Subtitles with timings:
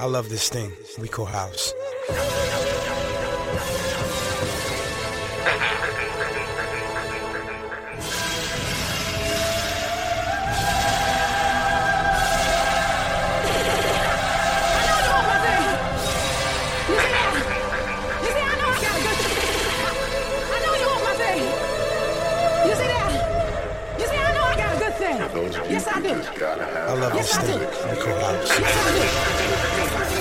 [0.00, 1.72] I love this thing we call house.
[26.04, 26.10] do.
[26.44, 27.64] I love Yes, this I thing do.
[27.64, 28.48] we call house.
[28.48, 30.14] Yes, I do.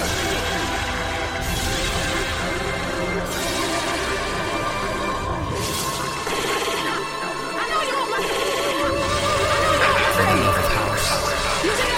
[8.93, 11.07] For the love of house,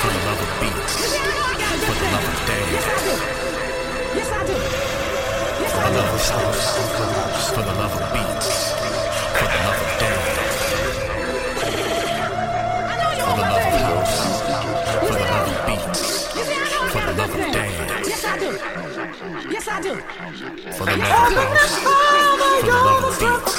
[0.02, 0.96] for the love of beats,
[1.86, 2.86] for the love of dance,
[4.16, 4.56] Yes, I do.
[5.62, 8.95] Yes, for the love of house, for the love of beats,
[19.66, 19.96] Yes, I do.
[20.74, 21.80] for the love of house,
[22.62, 23.54] for the love of beats,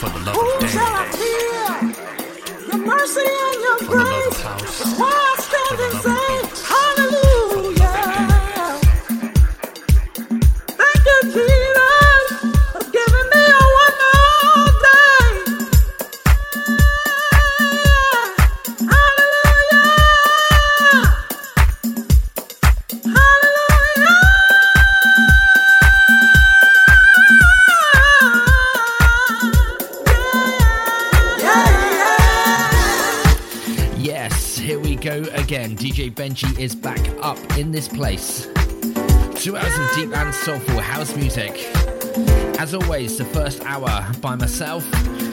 [0.00, 1.98] for the love of dance,
[2.68, 5.09] Your mercy and your the love of grace.
[36.30, 38.46] Benji is back up in this place.
[39.34, 41.50] Two hours of deep and soulful house music.
[42.56, 44.84] As always, the first hour by myself.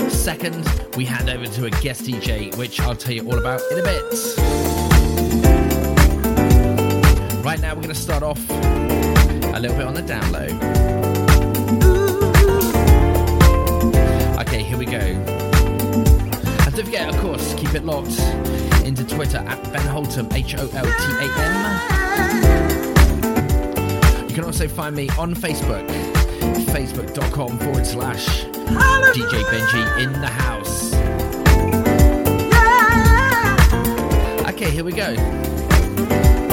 [0.09, 3.77] Second, we hand over to a guest DJ, which I'll tell you all about in
[3.77, 4.01] a bit.
[7.45, 10.47] Right now, we're going to start off a little bit on the down low.
[14.41, 14.97] Okay, here we go.
[14.97, 18.19] And don't forget, of course, keep it locked
[18.87, 21.79] into Twitter at Ben Holtam, H O L T A M.
[24.29, 25.85] You can also find me on Facebook,
[26.67, 30.93] facebook.com forward slash DJ Benji in the house.
[34.47, 36.46] Okay, here we go.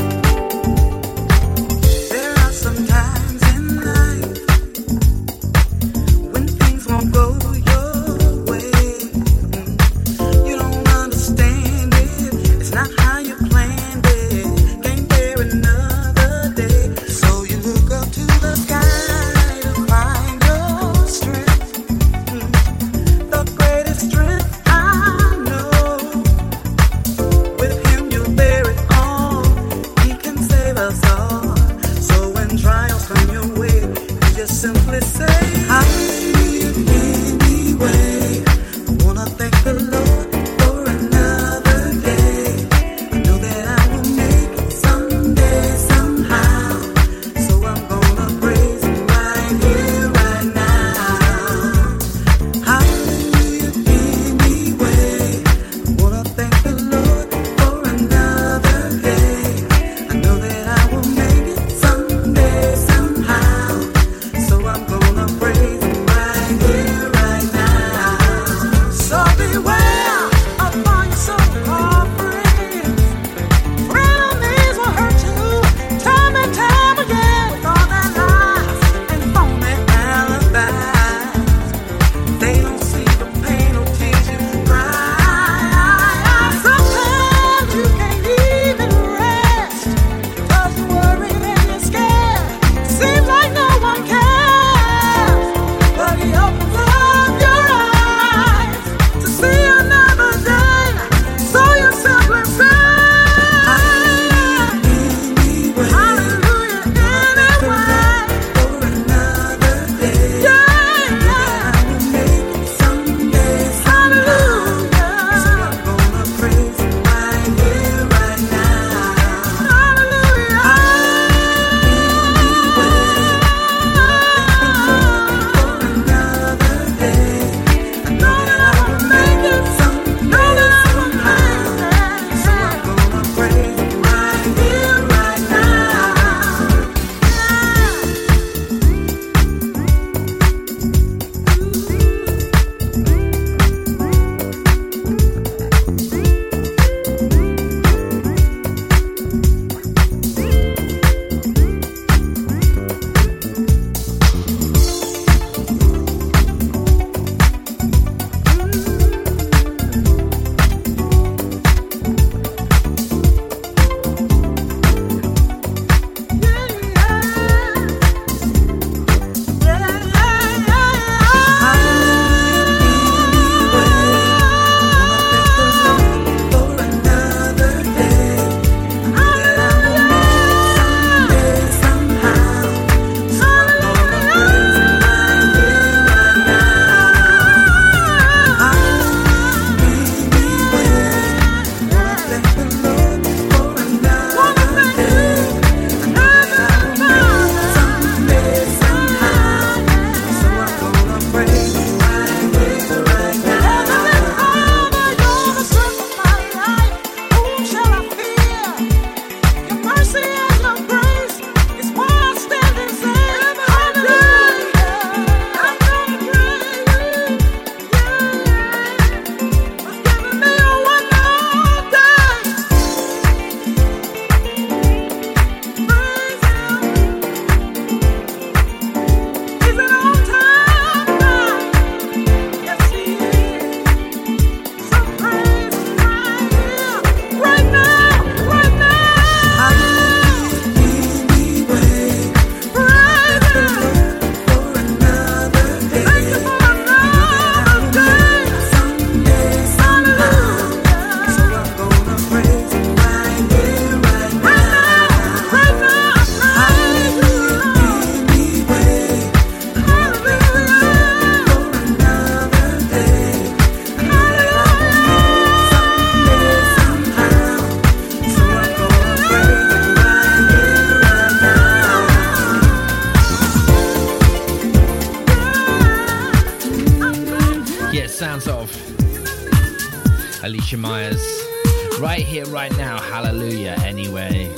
[280.75, 282.01] Alicia Myers.
[282.01, 283.01] Right here, right now.
[283.01, 284.51] Hallelujah, anyway.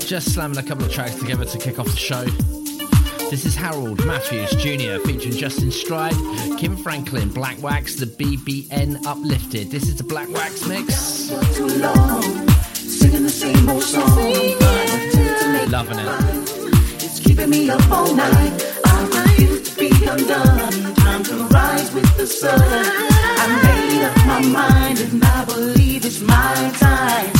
[0.00, 2.24] Just slamming a couple of tracks together to kick off the show.
[3.30, 5.04] This is Harold Matthews Jr.
[5.04, 6.14] featuring Justin Stride,
[6.58, 9.70] Kim Franklin, Black Wax, the BBN Uplifted.
[9.70, 11.30] This is the Black Wax mix.
[15.68, 17.02] Loving it.
[17.02, 18.80] It's keeping me up all night.
[18.84, 20.85] I refuse to be undone.
[21.96, 22.60] With the sun.
[22.60, 27.35] I made up my mind and I believe it's my time.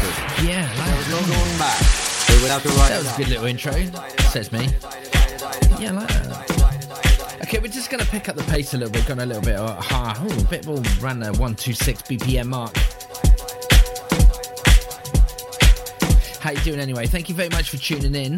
[0.00, 0.48] Twisted.
[0.48, 1.78] Yeah, like, No going back.
[2.26, 3.72] They would have to write that was a good little intro,
[4.30, 4.68] says me.
[5.78, 7.38] Yeah, I like that.
[7.42, 9.42] Okay, we're just going to pick up the pace a little bit, gone a little
[9.42, 12.74] bit uh, high, oh, a bit more around the 126 BPM mark.
[16.40, 17.06] How you doing anyway?
[17.06, 18.36] Thank you very much for tuning in.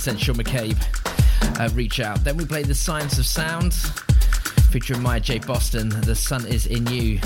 [0.00, 0.80] Sean McCabe,
[1.60, 2.24] uh, Reach Out.
[2.24, 3.74] Then we played The Science of Sound,
[4.70, 5.40] featuring Maya J.
[5.40, 7.20] Boston, The Sun Is In You.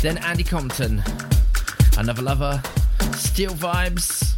[0.00, 1.02] Then Andy Compton,
[1.98, 2.62] Another Lover,
[3.14, 4.34] Steel Vibes,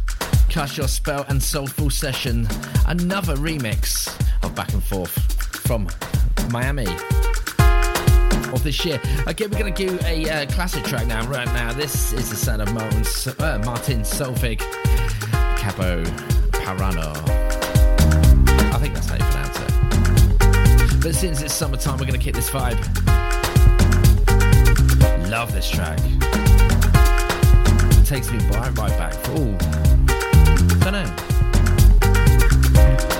[0.49, 2.47] Cast Your Spell, and Soulful Session.
[2.87, 4.09] Another remix
[4.43, 5.11] of Back and Forth
[5.61, 5.87] from
[6.49, 6.87] Miami
[8.51, 8.99] of this year.
[9.27, 11.23] Okay, we're going to do a uh, classic track now.
[11.27, 13.03] Right now, this is the sound of Martin,
[13.39, 14.59] uh, Martin Solveig,
[16.63, 17.42] Parano.
[21.03, 22.79] But since it's summertime, we're going to kick this vibe.
[25.29, 25.99] Love this track.
[27.99, 29.13] It takes me right, right back.
[29.31, 29.57] Ooh,
[30.79, 31.03] don't know.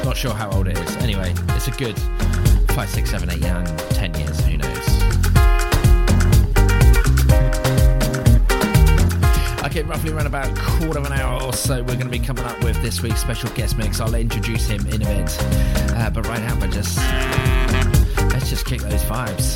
[0.06, 0.96] Not sure how old it is.
[0.98, 2.00] Anyway, it's a good
[2.70, 4.40] five, six, seven, eight, nine, ten years.
[4.46, 4.88] Who knows?
[9.66, 12.20] Okay, roughly around about a quarter of an hour or so, we're going to be
[12.20, 14.00] coming up with this week's special guest mix.
[14.00, 15.38] I'll introduce him in a bit.
[15.98, 16.98] Uh, but right now, we're just
[18.44, 19.54] let's just kick those vibes.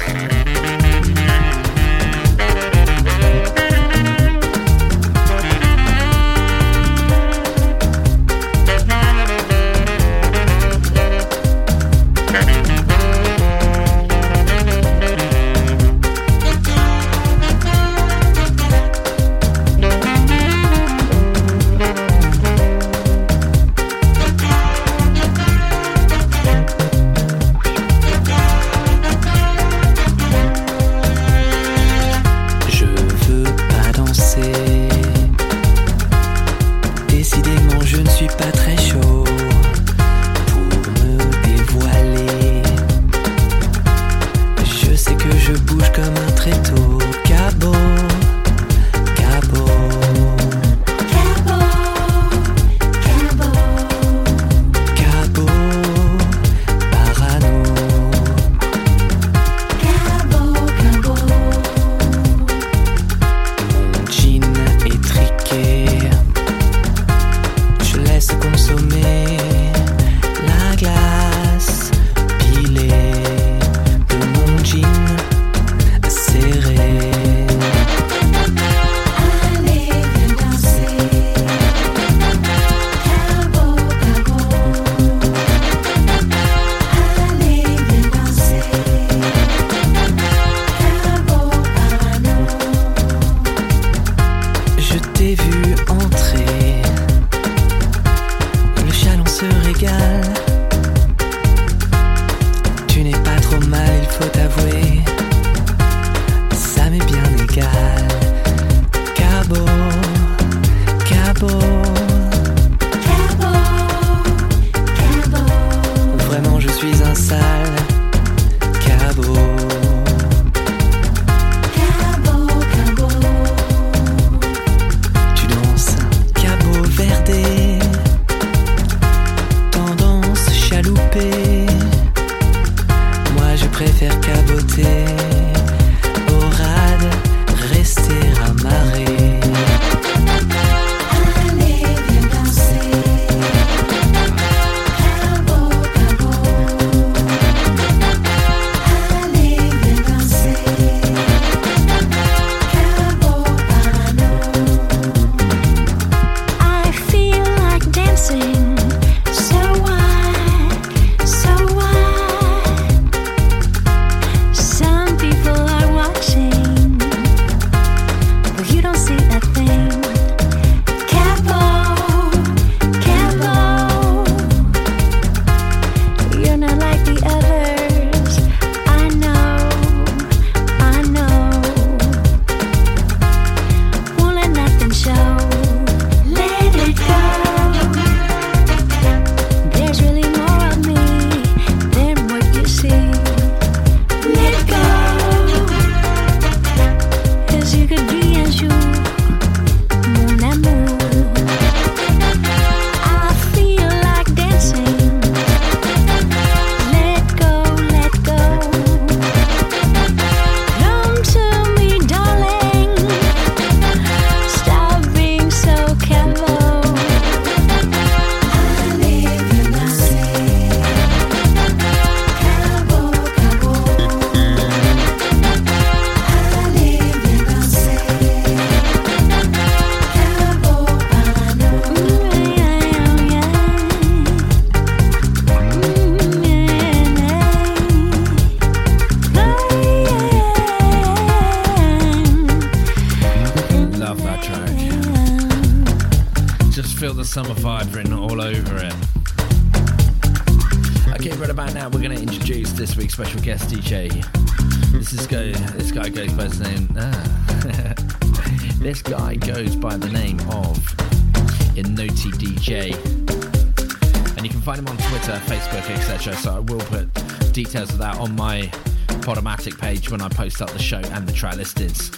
[270.08, 272.12] Page when I post up the show and the track listings.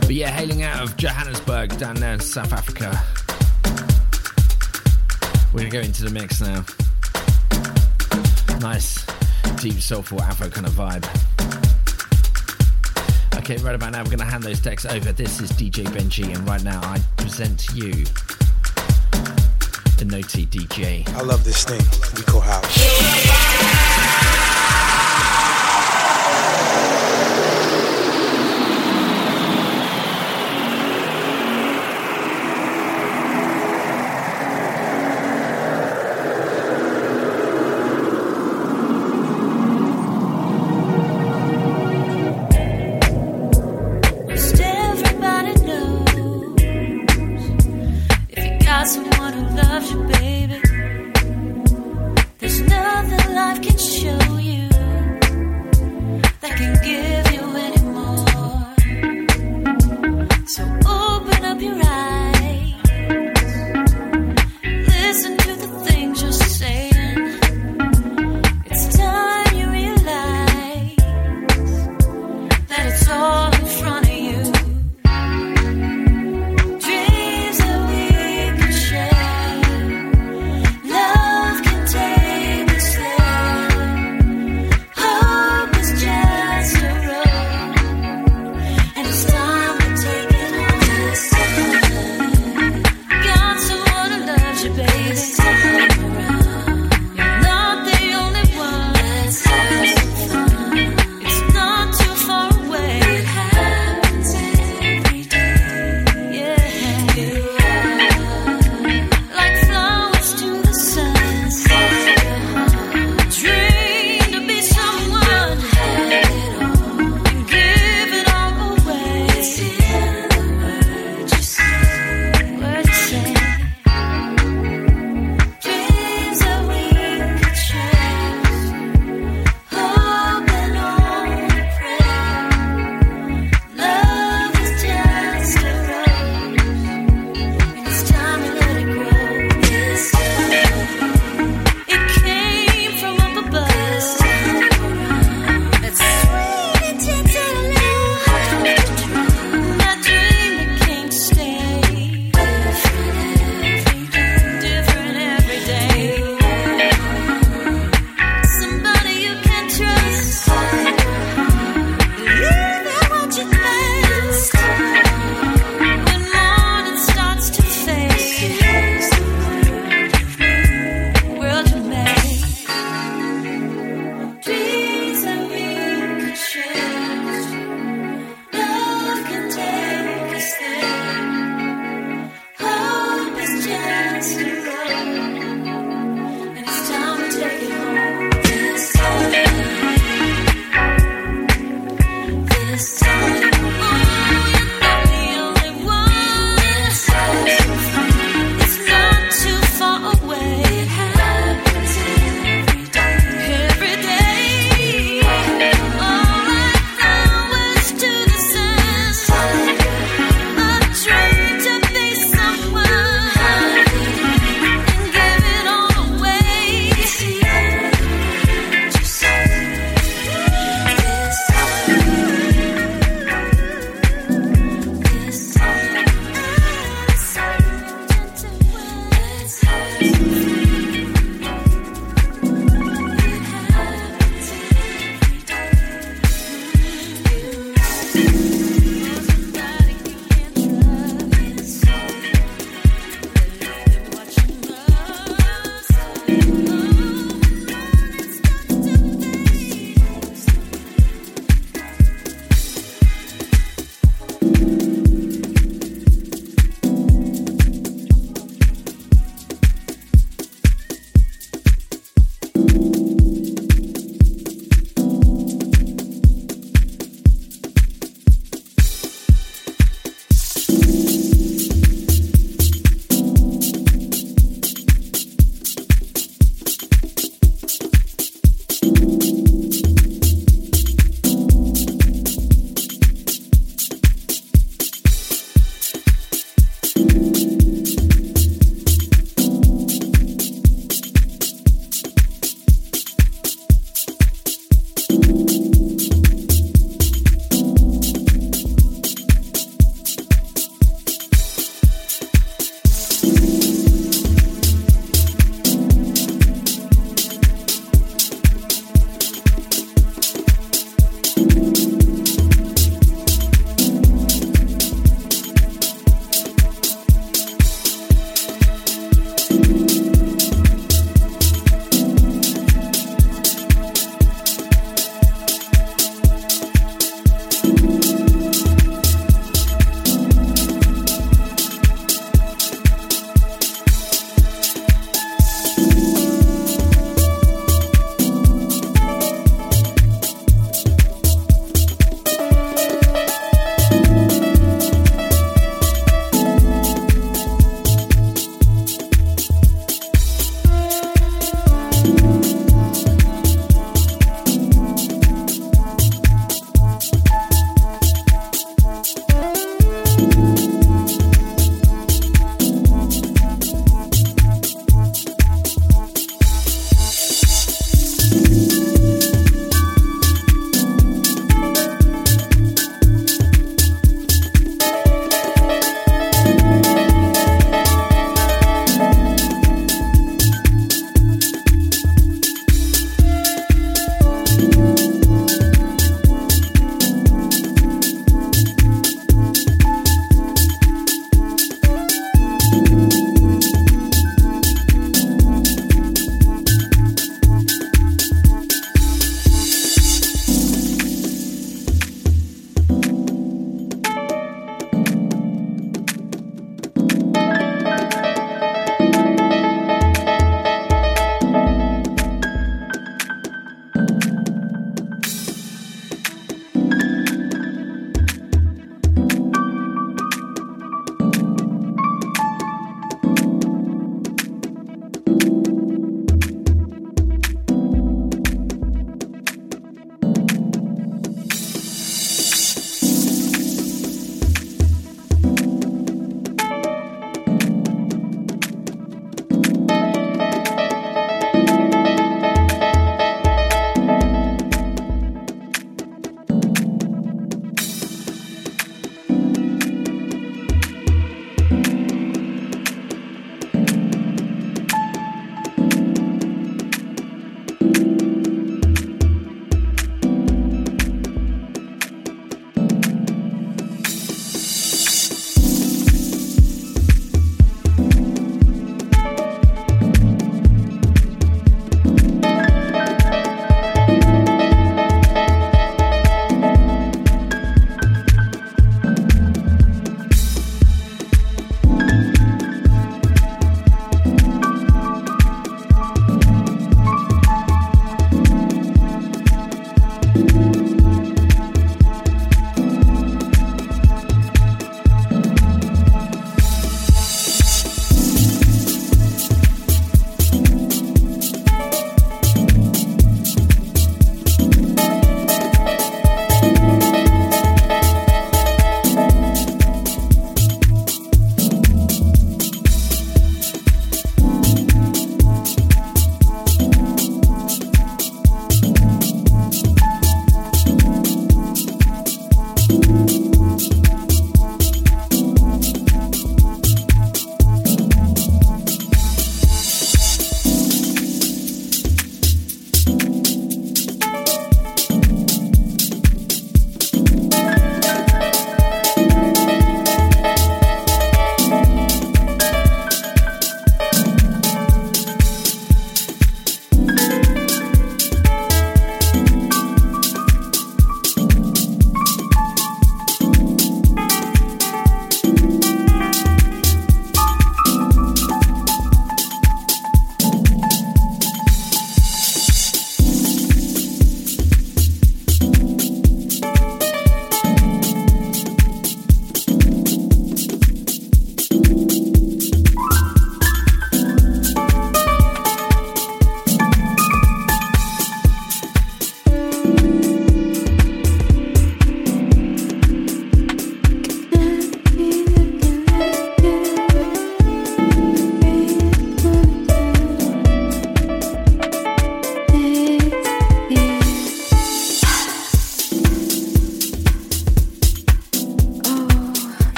[0.00, 3.00] But yeah, hailing out of Johannesburg down there in South Africa.
[5.52, 6.64] We're gonna go into the mix now.
[8.60, 9.06] Nice,
[9.60, 11.04] deep, soulful Afro kind of vibe.
[13.36, 15.12] Okay, right about now, we're gonna hand those decks over.
[15.12, 17.92] This is DJ Benji, and right now I present you
[19.98, 21.06] the Noti DJ.
[21.14, 21.82] I love this thing.
[22.16, 23.93] We call house.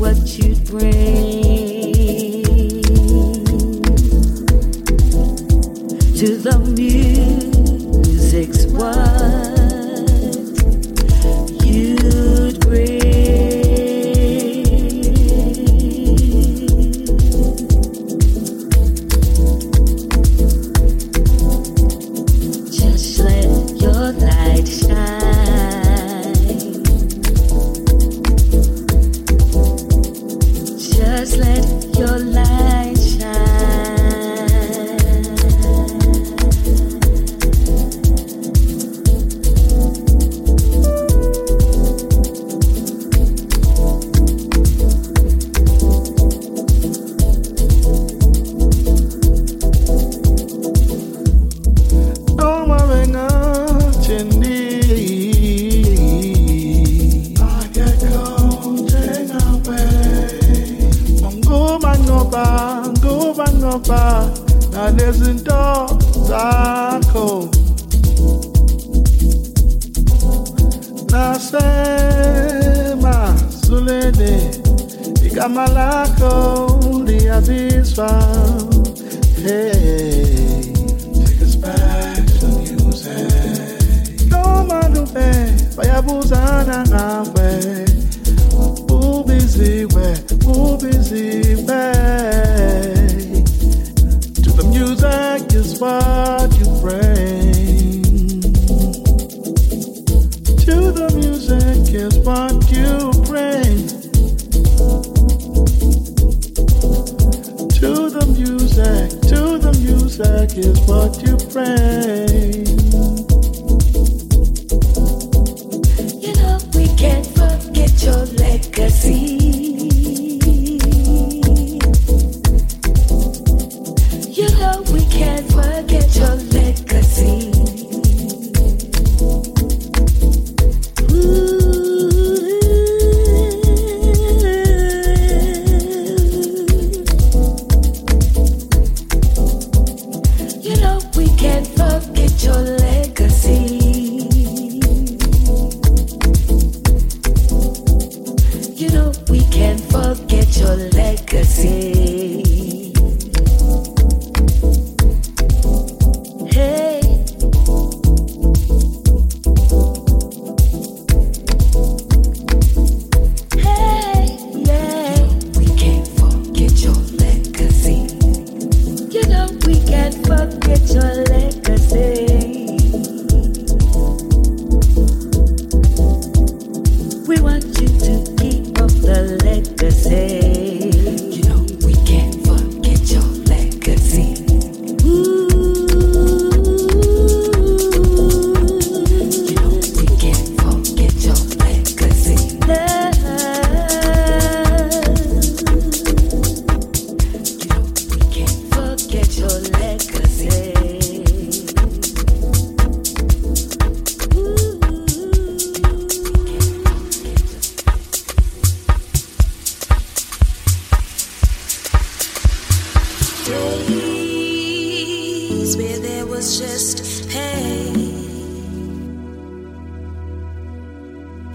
[0.00, 1.19] What you'd bring.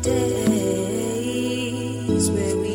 [0.05, 0.13] Days
[2.29, 2.74] where we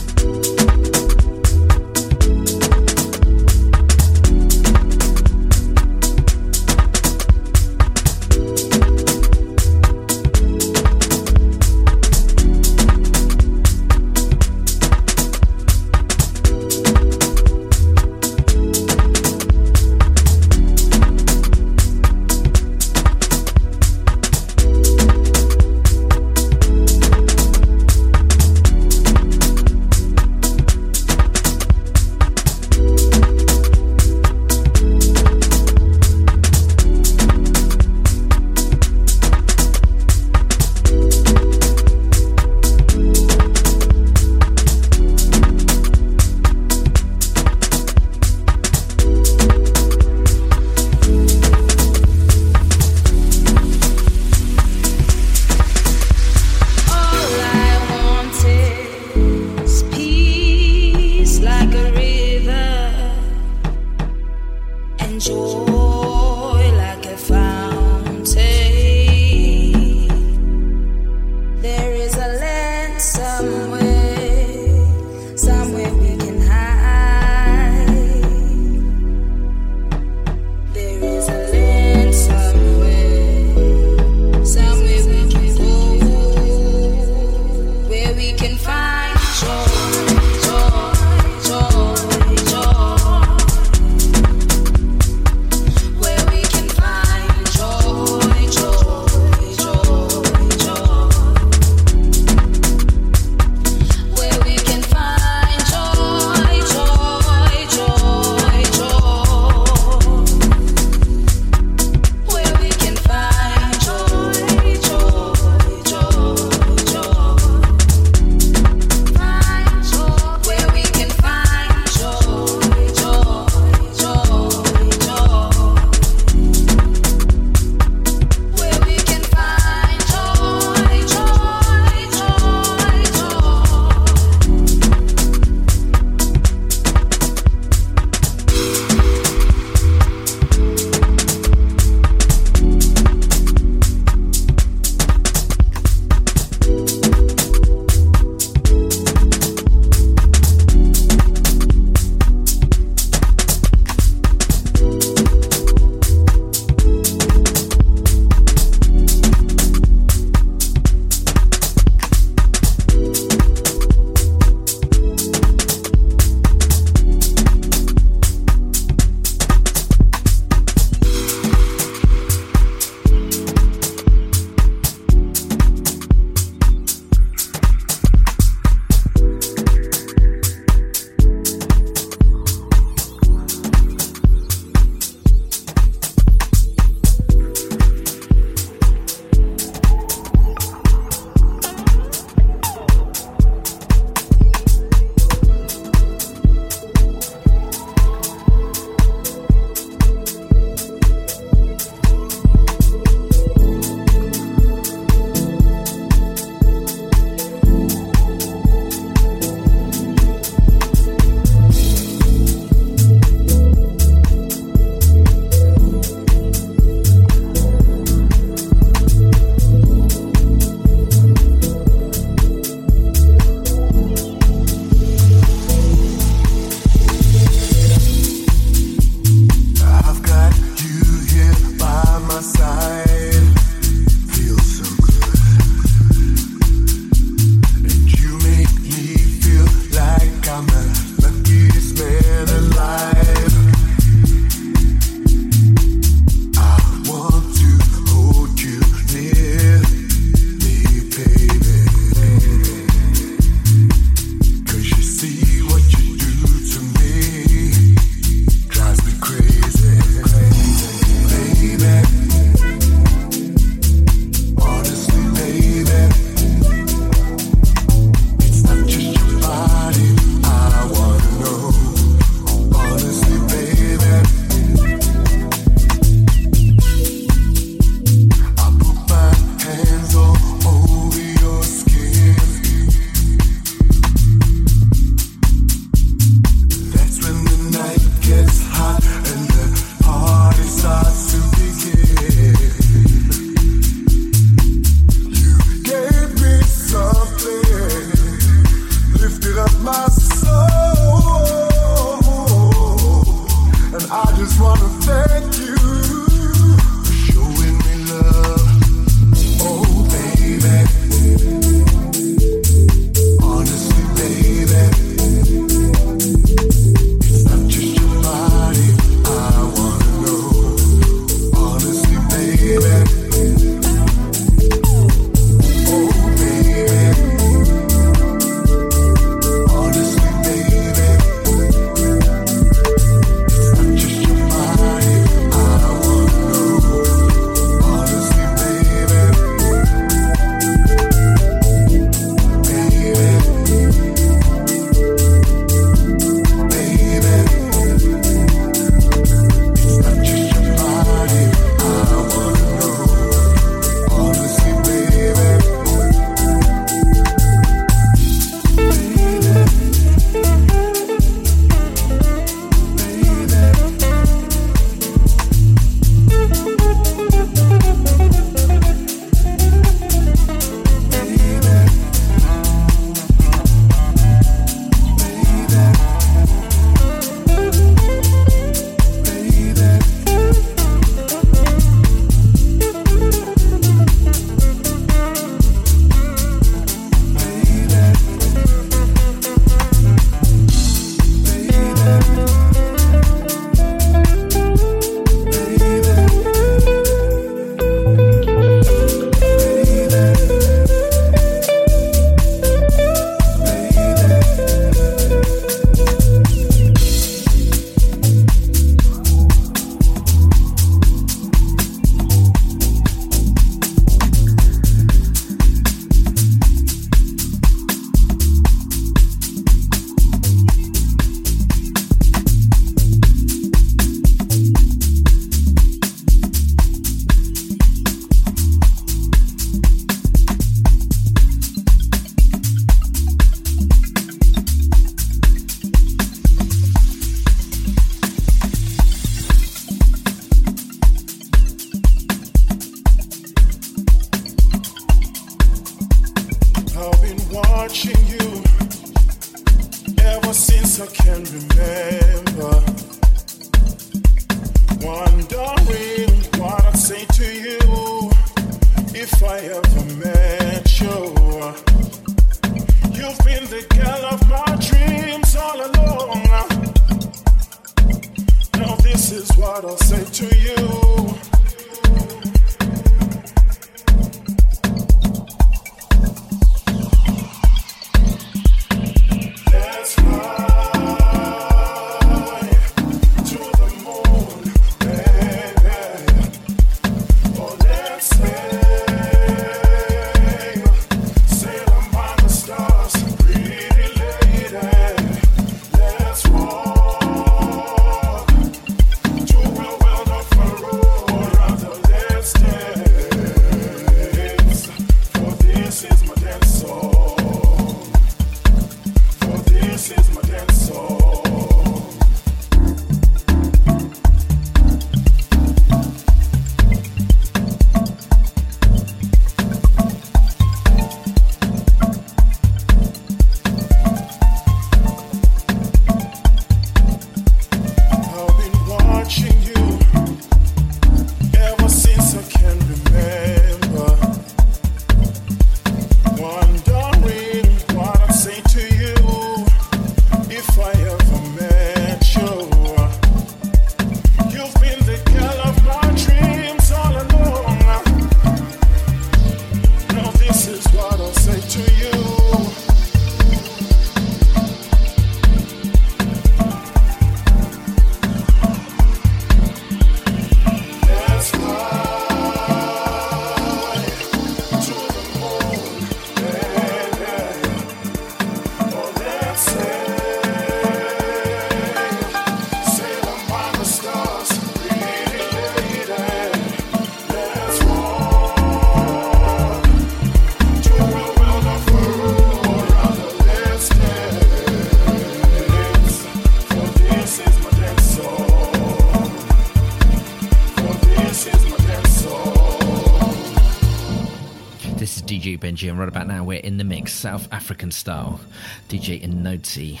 [595.80, 598.40] Benji, and right about now we're in the mix, South African style,
[598.88, 600.00] DJ Inoti.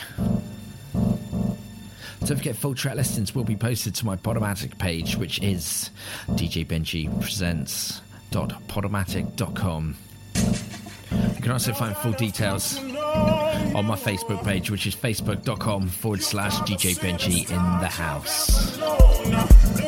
[0.92, 5.90] Don't forget, full track listings will be posted to my Podomatic page, which is
[6.30, 9.96] DJ Benji Presents www.podomatic.com.
[11.34, 16.56] You can also find full details on my Facebook page, which is facebook.com forward slash
[16.60, 19.79] DJ Benji in the house.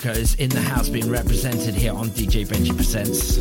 [0.00, 3.34] South is in the house being represented here on DJ Benji Presents.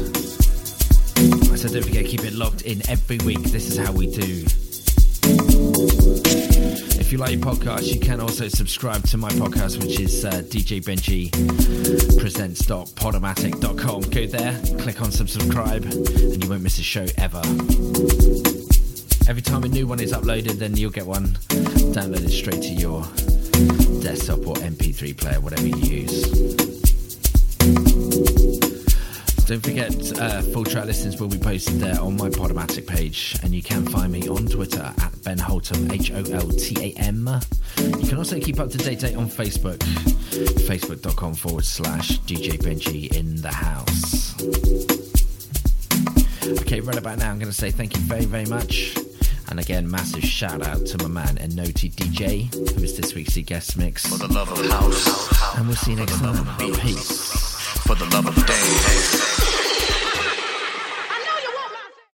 [1.62, 3.44] So don't forget, keep it locked in every week.
[3.44, 4.44] This is how we do.
[7.00, 10.32] If you like your podcast, you can also subscribe to my podcast, which is uh,
[10.32, 11.32] DJ Benji
[12.20, 14.02] presents.podomatic.com.
[14.02, 17.42] Go there, click on subscribe, and you won't miss a show ever.
[19.30, 21.28] Every time a new one is uploaded, then you'll get one
[21.94, 23.06] downloaded straight to your
[24.10, 26.24] desktop or MP3 player, whatever you use.
[29.46, 33.54] Don't forget, uh, full track listings will be posted there on my Podomatic page, and
[33.54, 37.30] you can find me on Twitter at Ben Holtam, H O L T A M.
[37.78, 43.36] You can also keep up to date on Facebook, facebook.com forward slash DJ Benji in
[43.36, 44.34] the house.
[46.62, 48.96] Okay, right about now, I'm going to say thank you very, very much.
[49.50, 53.78] And again, massive shout out to my man Enoti DJ, who is this week's guest
[53.78, 54.06] mix.
[54.06, 55.58] For the love of house.
[55.58, 56.46] And we'll see you next time.
[56.76, 57.58] Peace.
[57.88, 59.49] For the love of dance.